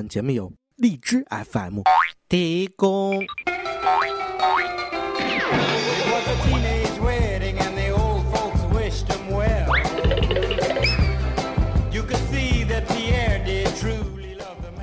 [0.00, 1.80] 本节目由荔枝 FM
[2.26, 3.22] 提供。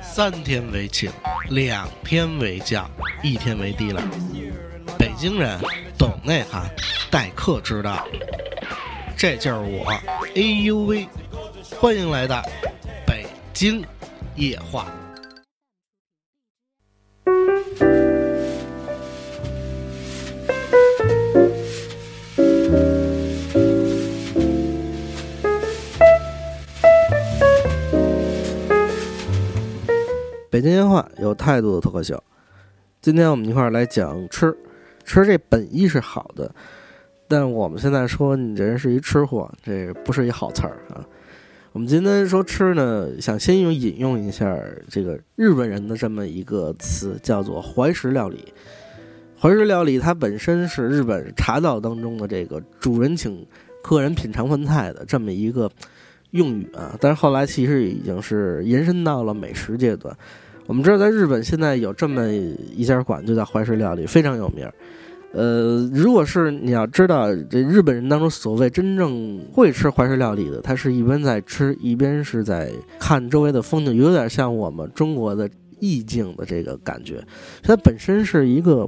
[0.00, 1.10] 三天为请，
[1.48, 2.88] 两天为将，
[3.20, 4.00] 一天为低了。
[4.96, 5.58] 北京人
[5.98, 6.70] 懂内涵，
[7.10, 8.06] 待客之道。
[9.16, 9.90] 这就是我，
[10.36, 11.08] 哎呦喂！
[11.80, 12.40] 欢迎来到
[13.04, 13.84] 北京
[14.36, 14.86] 夜话。
[30.58, 32.20] 北京夜话有态度的脱口秀。
[33.00, 34.52] 今天我们一块儿来讲吃，
[35.04, 36.52] 吃这本意是好的，
[37.28, 41.06] 但我们现在说你这人是一吃货，这不是一好词儿啊。
[41.70, 44.58] 我们今天说吃呢，想先用引用一下
[44.90, 48.52] 这个日本人的这么一个词，叫做怀石料理。
[49.38, 53.46] 怀石料理它本身是日本茶道当中的这个主人请
[53.80, 55.70] 客人品尝饭菜的这么一个
[56.32, 60.12] 用语啊，但是后来其实已经是延伸到了美食阶段。
[60.68, 64.68] 我们知道，在日本现在有这么一家馆，就叫怀石料理，非常有名。
[65.32, 75.48] 呃，如果是你要知道，这日本人当中所谓真正会吃怀石料理的，他是一边在吃，一边是在看周围的风景，有点像我们中国的
[75.80, 77.24] 意境的这个感觉。
[77.62, 78.86] 它本身是一个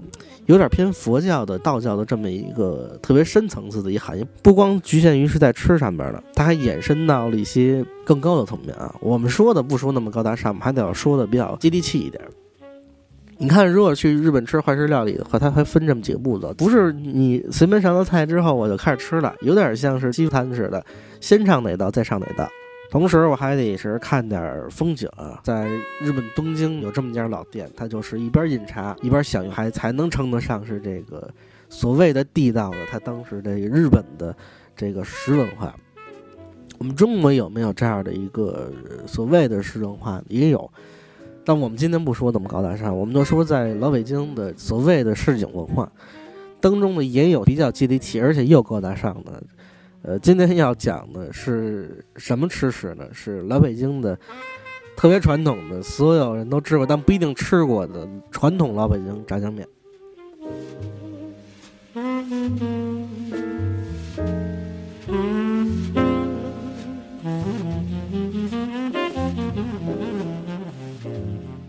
[0.50, 8.92] 有点偏佛教的、道教的这么一个特别深层次的一含义，不光局限于是在吃上边的，它还衍生到了一些更高的层面啊。
[9.00, 12.20] 我们说的不说那么高大上，我们还得要说的比较接地气一点。
[13.38, 20.84] 你看，如果去日本吃怀石料理的话，它还分这么几个步骤，不是你随便上了菜之后我就开始吃了，有点像是西餐似的，
[21.20, 22.48] 先上哪道再上哪道。
[22.90, 25.08] 同时，我还得是看点风景。
[25.44, 25.68] 在
[26.00, 31.32] 日本东京有这么家老店，它就是一边饮茶一边享用，还才能称得上是这个
[31.68, 32.78] 所谓的地道的。
[32.90, 34.34] 它当时这个日本的
[34.74, 35.72] 这个食文化，
[36.78, 38.72] 我们中国有没有这样的一个
[39.06, 40.20] 所谓的食文化？
[40.26, 40.68] 也有。
[41.44, 45.90] 但我们今天不说那么高大上，我们就说在老北京的所谓的市井文化
[46.60, 49.40] 当中呢，也有比较接地气，而且又高大上的。
[50.02, 53.04] 呃，今天要讲的是什么吃食呢？
[53.12, 54.18] 是老北京的
[54.96, 59.68] 特别传统的，所有人都吃过但不一定吃过的传统老北京炸酱面。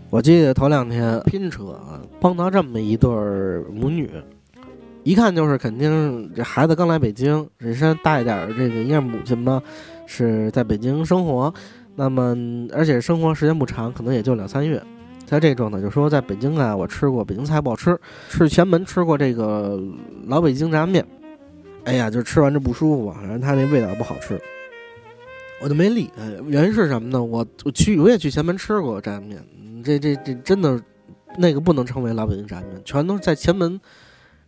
[0.08, 4.10] 我记得头两天拼车啊，碰到这么一对儿母女，
[5.04, 9.60] 一看就是肯定这孩子刚来北京，人身大一点儿这个应该母亲吧，
[10.06, 11.52] 是在北京生活，
[11.96, 12.36] 那么
[12.72, 14.82] 而且生活时间不长，可能也就两三月。
[15.26, 17.98] 在这状态就说在北京啊，我吃过北京菜不好吃，
[18.30, 19.80] 去前门吃过这个
[20.26, 21.04] 老北京炸酱面，
[21.84, 24.38] 哎呀，就吃完这不舒服，反正他那味道不好吃，
[25.62, 26.22] 我就没理他。
[26.46, 27.22] 原因是什么呢？
[27.22, 29.42] 我我去我也去前门吃过炸酱面。
[29.82, 30.78] 这这这真的，
[31.38, 33.80] 那个不能称为老北京炸酱面，全都是在前门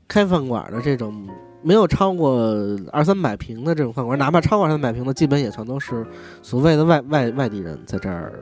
[0.07, 1.27] 开饭馆的这种，
[1.63, 2.55] 没有超过
[2.93, 6.07] 二三百平的这种饭馆，哪怕超过二三百平的，基本也全都是
[6.43, 8.33] 所谓的外外外地人在这儿，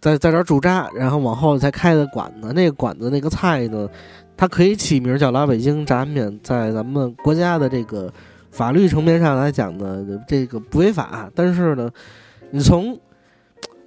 [0.00, 2.52] 在在这儿驻扎，然后往后才开的馆子。
[2.52, 3.88] 那个馆子那个菜呢，
[4.36, 8.12] 它可以起名叫老北京炸面，在咱们国家的这个
[8.50, 11.90] 法律层面上来讲呢，这个不违法，但是呢，
[12.50, 12.98] 你从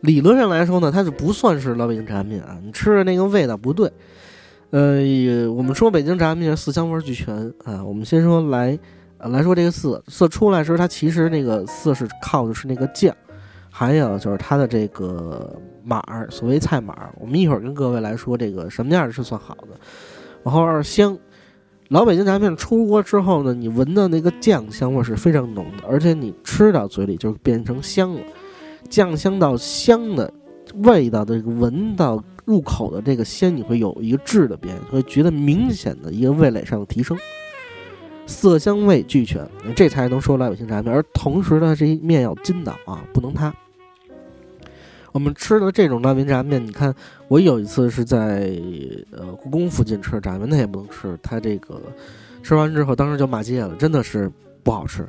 [0.02, 3.90] 理论上来说呢，它就不算是老北京炸面啊，你吃的那个味道不对。
[4.75, 8.78] 呃，我们说北京炸酱面四香味俱全啊，我们先说来，
[9.19, 13.16] 呃、来说这个色色出来时候，它其实那个色是靠的是那个酱，
[13.69, 17.16] 还有就是它的这个码儿，所谓菜码儿。
[17.22, 19.80] 我们一会儿跟各位来说这个什么样是算好的。
[20.44, 21.18] 然后二香，
[21.88, 28.19] 老北京炸酱面出锅之后呢，你闻到那个酱香味是非常浓的，而且你吃到嘴里就变成香了。
[28.90, 30.30] 酱香到香的
[30.84, 37.18] 味道的闻到入口的这个鲜，你会有一个质的变，会觉得明显的一个味蕾上的提升，
[38.26, 39.46] 色香味俱全，
[39.76, 40.94] 这才能说来北京炸面。
[40.94, 43.53] 而同时呢，这一面要筋道啊，不能塌。
[45.12, 46.94] 我们吃的这种拉面炸面，你看
[47.28, 48.59] 我有一次是在
[49.12, 51.82] 呃故宫附近吃的炸面，那也不能吃，它这个
[52.44, 54.32] 吃完之后当时就骂街了，真的是
[54.62, 55.08] 不好吃。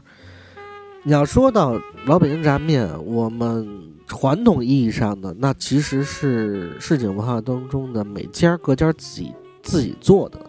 [1.07, 3.65] 你要说到老北京炸面，我们
[4.09, 9.33] 传统意义上的那其实是市井文化当中的每家各家自己
[9.63, 10.41] 自己做的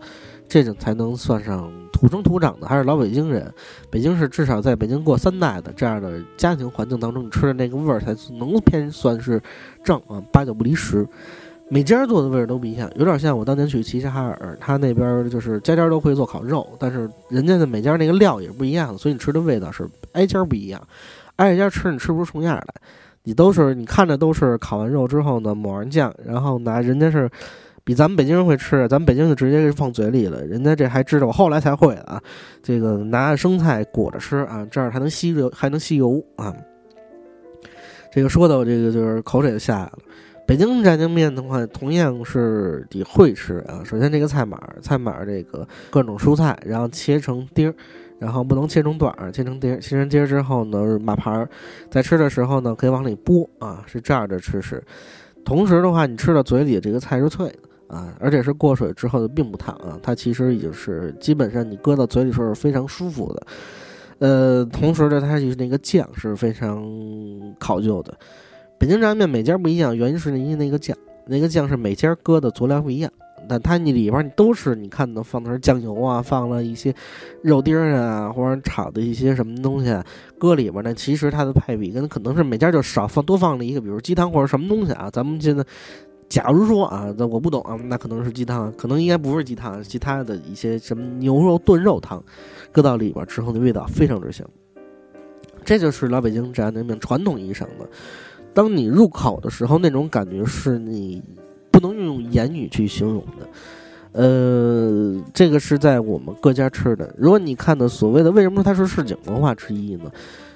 [0.48, 3.54] 这种才能算上土生土长的，还是老北京人。
[3.92, 9.39] 北京是至少在北京过三代的这样的家庭环境当中，你吃的那个味儿才能偏算是
[9.83, 11.07] 正啊，八九不离十。
[11.69, 20.81] 每家做的味儿都不一样，有点像我当年去齐齐哈尔，他那边就是家家都会做烤肉，但是人家的每家那个料也不一样，所以你吃的味道是挨家不一样，
[21.35, 22.73] 挨家吃你吃不出重样来。
[23.23, 27.29] 你都是你看着都是烤完肉之后呢，抹上酱，然后拿人家是
[27.83, 32.21] 比咱们北京人会吃，咱们北京就直接放嘴里了，人家这还知道，我后来才会的啊，
[32.63, 36.55] 这个拿生菜裹着吃啊，这样还能吸油，还能吸油啊。
[38.09, 39.99] 这个说的我这个就是口水就下来了。
[40.47, 43.83] 北京炸酱面的话，同样是得会吃啊。
[43.83, 47.75] 首先这个菜码，菜码这个各种蔬菜，然后切成丁儿，
[48.17, 49.77] 然后不能切成段儿，切成丁儿。
[49.81, 51.49] 切成丁儿之后呢，码盘儿，
[51.91, 54.81] 在吃的时候呢，可以往里拨啊，是这样的吃食。
[55.44, 63.47] 同时的话，你吃到嘴里这个菜是脆的啊，而且是过水之后的并不烫啊，它其实已经是基本上你搁到嘴里时候是非常舒服的。
[64.19, 66.81] 呃，同时呢，它就是那个酱是非常
[67.59, 68.17] 考究的。
[68.79, 70.95] 北京炸酱面每家不一样，原因是因为那个酱，
[71.25, 73.12] 那个酱是每家搁的佐料不一样，
[73.50, 76.94] 但它你里边你都是你看的放的是酱油啊，放了一些
[77.41, 79.95] 肉丁儿啊，或者炒的一些什么东西
[80.38, 85.09] 搁里边呢，其实它的配比跟可能是每家就少放多放了一个，比如鸡汤或者什么东西啊。
[85.12, 85.65] 咱们现在
[86.29, 92.24] 假如说啊，那我不懂啊，那可能是鸡汤，可能应该不是鸡汤，其他的一些什么牛肉炖肉汤，
[92.71, 94.47] 搁到里边之后，那味道非常之香。
[95.65, 97.89] 这就是老北京炸酱面传统意义上的。
[98.57, 101.21] 当你入口的时候，那种感觉是你
[101.69, 103.48] 不能用言语去形容的。
[104.13, 107.13] 呃，这个是在我们各家吃的。
[107.19, 110.09] 如果你看的所谓的为什么它是市井文化之一呢？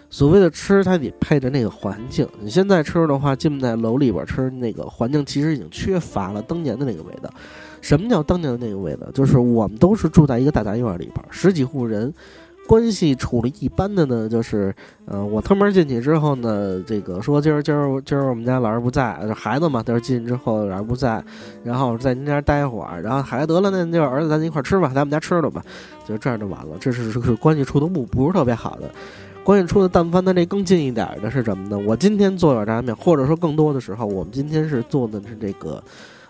[0.10, 2.28] 所谓的吃，它得配着那个环境。
[2.40, 7.30] 你现在吃的话，进在楼里边吃，那个环境其实已经缺乏了当年的那个味道。
[7.82, 9.06] 什么叫当年的那个味道？
[9.12, 12.12] 就是我们都是住在一个大杂院里边，十几户人。
[12.68, 14.74] 关系处理一般的呢，就是，
[15.06, 21.22] 呃，我推门进去之后呢，这个说今儿今儿今儿我们家老师不在，就孩子嘛，都是进去之后老师不在，
[21.66, 25.62] 然后在您家待会儿，然后孩子得了，那就儿子咱一块儿吃吧，在我们家吃了吧，
[26.08, 26.78] 就这样就完了。
[26.80, 28.90] 这是是关系处的不不是特别好的，
[29.44, 31.78] 关系处的但凡他这更近一点的是什么呢？
[31.86, 35.84] 我今天做碗炸酱面，或者说更多的时候，我们今天是做的是这个，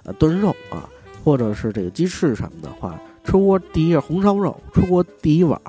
[0.05, 0.89] 呃，炖肉啊，
[1.23, 5.61] 或者是这个鸡翅什么的话，出锅第一红烧肉，出锅第一碗。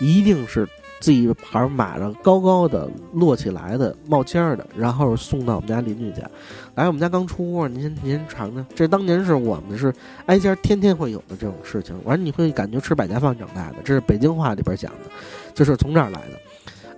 [0.00, 0.66] 一定是
[1.00, 6.28] 自己牌买了高高的摞起来的冒尖儿的，然后送到我们家邻居家。
[6.74, 8.64] 来，我们家刚出锅，您您尝尝。
[8.74, 9.92] 这当年是我们是
[10.26, 11.94] 挨家天天会有的这种事情。
[12.04, 15.10] 完，你会感觉吃百家饭长大的，这是北京话里边讲的，
[15.54, 16.38] 就是从这儿来的。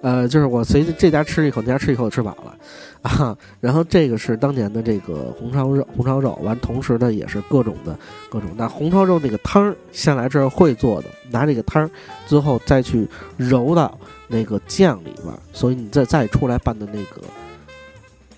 [0.03, 2.57] 呃，就是我随这家吃一口，那家吃一口，吃饱了。
[3.03, 7.99] 啊，然后这个是当年的这个红烧肉，红烧肉完，同时呢也是各种的
[8.31, 8.51] 各种。
[8.57, 11.91] 那红烧肉那个汤儿下来这儿会做的，拿这个汤儿，
[12.27, 13.99] 最后再去揉到
[14.29, 17.23] 那个酱里边，所以你再再出来拌的那个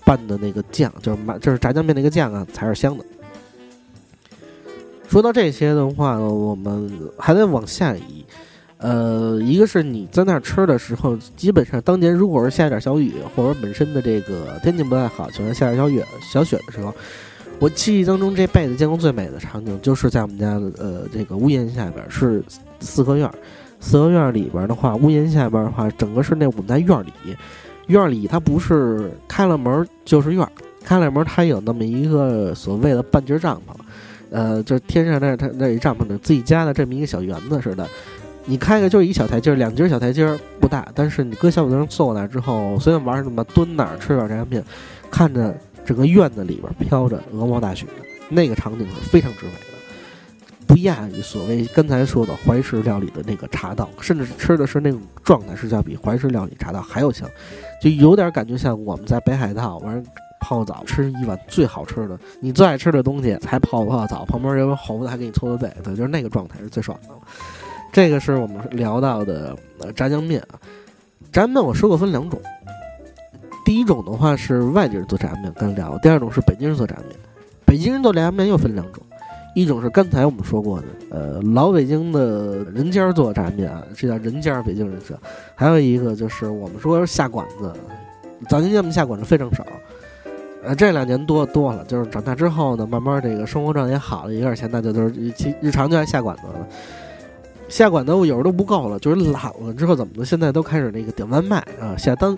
[0.05, 3.03] 拌的那个酱，就是满就是炸酱面那个酱啊，才是香的。
[5.09, 8.25] 说到这些的话，我们还得往下移。
[8.83, 16.93] 呃，一个是你在那儿吃的时候，基本上当年如果是下点小雨，或者本身的这个天气不太好，喜欢下点小雨小雪的时候，
[17.59, 22.43] 我记忆当中这辈子见过最美的场景，就是在我们家的呃这个屋檐下边是
[22.81, 23.31] 四合院，
[23.79, 27.13] 四合院里边的话，屋檐下边的话，整个是那我们在院里，
[27.87, 30.45] 院里它不是开了门就是院，
[30.83, 33.73] 开了门它有那么一个所谓的半截帐篷，
[34.29, 37.87] 呃，就天上那它那一帐篷的自己家的这么一个小园子似的。
[38.45, 44.63] 你开个就是一小台阶儿，两节小台阶儿不大，但是你搁小板凳坐那之后，随便玩什么，蹲那儿吃点炸酱面，
[45.09, 47.85] 看着整个院子里边飘着鹅毛大雪，
[48.29, 57.29] 那个场景是非常之美的，不亚于所谓刚才说的怀石料理的那个茶道，甚至吃的是那种状态是要比怀石料理茶道还要香，
[57.81, 60.03] 就有点感觉像我们在北海道玩
[60.41, 67.09] 泡澡，吃一碗最好吃的，你最爱吃的东西才泡泡澡，旁边有个猴子还给你搓搓背，对，就是那个状态是最爽的。
[67.93, 69.55] 这个是我们聊到的
[69.95, 70.57] 炸酱面啊，
[71.31, 72.41] 炸酱面我说过分两种，
[73.63, 77.15] 第一种的话是外地人做炸酱面，刚聊；第二种是北京人做炸酱面，
[77.65, 79.03] 北京人做炸酱面又分两种，
[79.53, 85.15] 一种是刚才我们说过的，呃，老北京的人家做炸酱面啊，这叫人家北京人做；
[85.53, 87.71] 还有一个就是我们说下馆子，
[88.49, 89.63] 早年间我们下馆子非常少，
[90.63, 95.31] 呃，这两年多多了，就是长大之后呢，慢慢这个生活状态也好了，有点钱，那就都是日
[95.61, 96.67] 日常就爱下馆子了。
[97.73, 100.23] 下馆子我有时候都不够了，就是懒了之后怎么的？
[100.23, 102.37] 现在都开始那个点外卖啊，下单，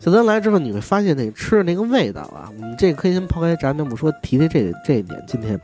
[0.00, 5.22] 下单来之后你会发现那吃的那个味道啊，我们这个可以先抛开炸面不说，提提这这一点。
[5.28, 5.60] 今天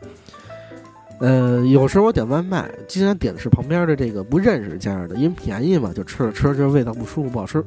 [1.19, 7.65] 呃，有时候我点外卖，经常点的是旁边的这个不认识家的，因为便宜嘛，就吃了吃了，就味道不舒服不好吃。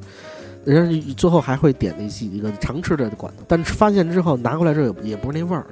[0.66, 5.66] 人家最后还会点那几个常吃的馆子，但是发现之后拿过来之后也也不是那味儿。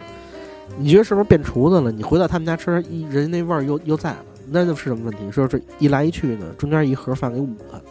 [0.80, 1.92] 你觉得是不是变厨子了？
[1.92, 5.32] 你回到他们家吃，人家那味儿又又在了，那就是什么问题？
[5.32, 7.82] 说这一来一去呢，中间一盒饭给五个，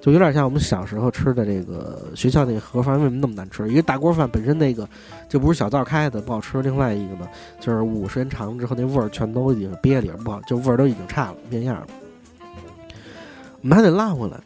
[0.00, 3.66] 就有点像我们小时候吃的这个学校那盒饭为什么那么难吃？
[3.70, 4.86] 一个大锅饭本身那个
[5.28, 7.26] 就不是小灶开的不好吃，另外一个呢
[7.58, 11.86] 就是捂时间长了之后那味儿全都已经憋里不好，就味儿都已经差了变样了。
[13.62, 14.38] 我们还得拉回来，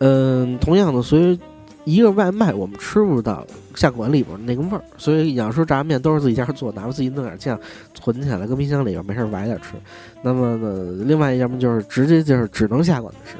[0.00, 1.40] 嗯，同样的，所以
[1.88, 7.58] 一个外卖我们吃不到下馆里边那个味儿，所以你要说炸面都是自己家做，哪怕自己弄点酱
[7.94, 9.72] 存起来，搁冰箱里边没事儿崴点吃。
[10.22, 13.38] 那么呢，另外要么就是直接就是只能下馆子吃，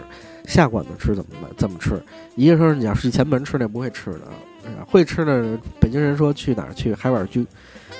[0.50, 1.46] 下馆子吃怎么？
[1.58, 2.00] 怎么吃？
[2.36, 4.20] 一个说你要是前门吃那不会吃的，
[4.64, 7.46] 啊，会吃的北京人说去哪儿去海碗居，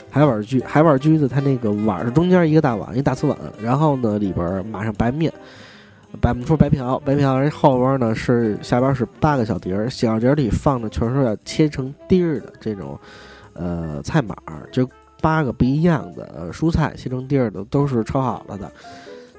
[0.09, 5.31] 海碗居海碗居的它那个碗是中间一个大碗一大瓷碗，然后呢里边码上白面。
[6.21, 12.99] 白不说白嫖，白嫖人后边呢是下边是八个小碟儿，小碟儿里放的全是要切成丁儿的这种，
[13.55, 14.89] 呃菜码儿，就
[15.21, 18.71] 八个不一样的蔬菜切成丁儿的都是焯好了的。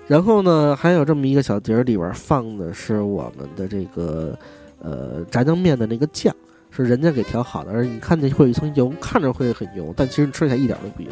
[0.07, 4.37] 然后呢，还有这么一个小碟儿里边放的是我们的这个
[4.81, 6.35] 呃炸酱面的那个酱，
[6.71, 11.09] 是人家给调好的，而你看见会有一层油，看着会很油，但其实吃起来一点都不油。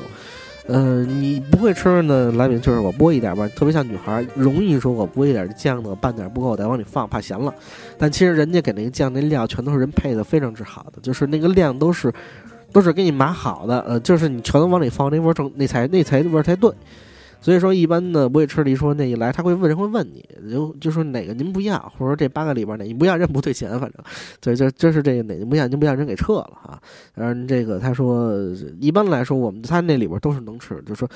[0.68, 7.54] 呃，你不会吃呢，来宾就是我拨一点吧，特别像女孩容易说我拨一点酱呢，半点不够我再往里放，怕咸了。
[7.98, 12.14] 但其实人家给那个酱那料全都是人配的非常之好的，就是那个量都是
[12.74, 16.70] 都是给你码好的，呃，就是你全都往里放，那味儿正那才那才味儿才对。
[17.40, 24.04] 所以说，一般的不会吃梨，说那一来，他会问人会问你，就就说哪个您不要，或者说这八个里边哪您不要，人不退钱，反正，
[24.42, 26.82] 对就就是这个哪您不要，您不要人给撤了哈。
[27.16, 28.34] 嗯，这个他说，
[28.80, 31.08] 一般来说我们他那里边都是能吃，就说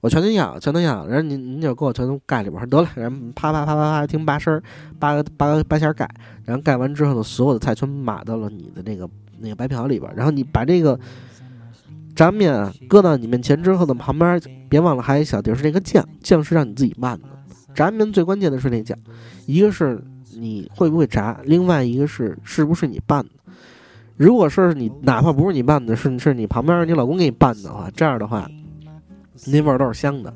[0.00, 4.62] 我全都要，全都要，然后您您就给我全都盖里边得了，然后啪啪啪啪啪听八声，
[4.98, 6.08] 八个八个八下盖，
[6.44, 9.08] 然后盖完之后呢，所有的菜全码到了你的那个
[9.38, 11.00] 那个白瓢里边，然后你把这个。
[12.20, 17.26] 炸面，搁到你面前之后呢，旁边别忘了还有一小碟是那个酱，酱是让你自己拌的。
[17.74, 18.94] 炸面最关键的是那酱，
[19.46, 19.98] 一个是
[20.34, 23.30] 你会不会炸，另外一个是是不是你拌的。
[24.18, 28.46] 如果是你哪怕不是你拌的，是是你旁边你老公给你拌的话，这样的话，
[29.46, 30.30] 那味儿都是香的。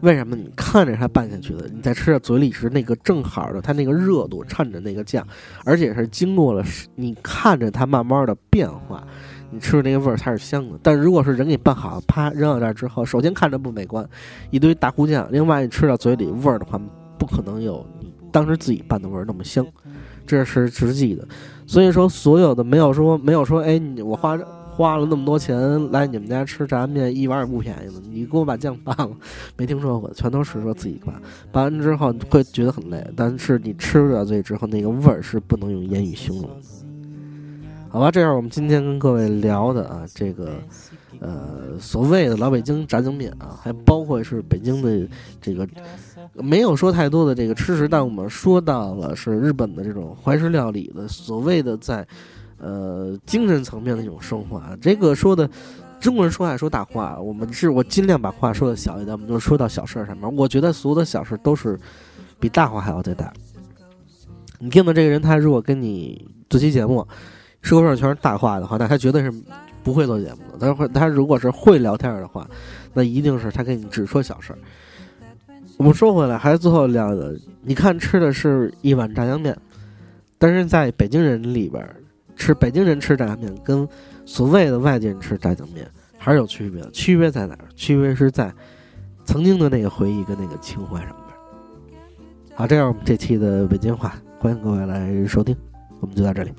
[0.00, 0.34] 为什么？
[0.34, 5.26] 你看着它拌下去的，你在吃到嘴里是那个正好的，它那个热度衬着那个酱，
[5.66, 6.64] 而且是经过了
[6.94, 9.06] 你看着它慢慢的变化。
[9.50, 14.06] 你吃的那个味儿才是香的，但如果是人给你拌好，啪扔到这儿之后，首先看着不美观，
[14.50, 16.80] 一堆大糊酱；另外你吃到嘴里味儿的话，
[17.18, 19.64] 不可能有你当时自己拌的味儿那么香，
[20.26, 21.26] 这是实际的。
[21.66, 24.38] 所以说，所有的没有说没有说，哎，我花
[24.70, 29.10] 花了那么多钱来你们家吃炸酱面，一碗也不便宜了，你给我把酱拌了，
[29.56, 31.14] 没听说过，全都是说自己拌，
[31.50, 36.50] 拌完之后会觉得很累，但是你吃到嘴之后，那个味儿是不能用言语形容。
[37.96, 40.52] 好吧，这样我们今天跟各位聊的啊，这个，
[41.18, 45.08] 呃，所谓的老北京炸酱面啊，还包括是北京的
[45.40, 45.66] 这个，
[46.34, 52.06] 没有说太多的这个吃食，但我们说到了是日本的这种怀石料理的所谓的在，
[52.58, 54.76] 呃，精神层面的一种升华。
[54.78, 55.48] 这个说的，
[55.98, 60.36] 中国人说爱说大话，我们是我尽量把话说的小一点，我们就说到小事上面。
[60.36, 61.80] 我觉得所有的小事都是
[62.38, 63.32] 比大话还要再大。
[64.58, 67.08] 你听到这个人，他如果跟你做期节目。
[67.68, 69.32] 说上全是大话的话，那他绝对是
[69.82, 70.58] 不会做节目的。
[70.58, 72.48] 他会，他如果是会聊天的话，
[72.94, 74.58] 那一定是他跟你只说小事儿。
[75.76, 79.56] 我们说回来，还是最后聊的，你看吃的是一碗炸酱面，
[80.38, 81.84] 但是在北京人里边
[82.36, 83.86] 吃北京人吃炸酱面，跟
[84.24, 86.90] 所谓的外地人吃炸酱面还是有区别的。
[86.92, 87.68] 区别在哪儿？
[87.74, 88.52] 区别是在
[89.24, 91.16] 曾经的那个回忆跟那个情怀上面。
[92.54, 95.54] 好，这样我们这期的北京话，欢迎各位来收听，
[96.00, 96.52] 我们就到这里。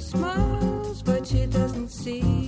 [0.00, 2.41] Smiles, but she doesn't see.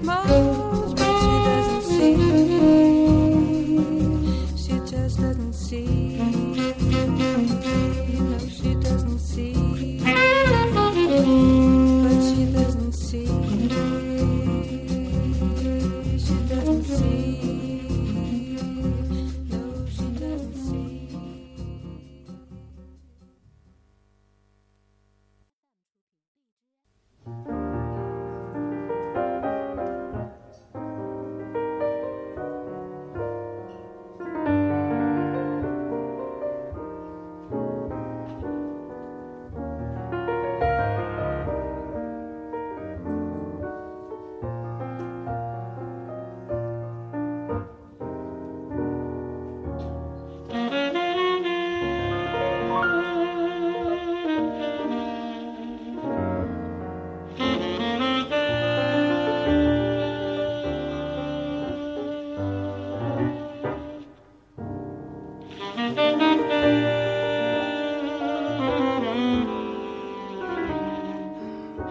[0.00, 0.47] smoke.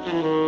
[0.07, 0.46] Mm-hmm.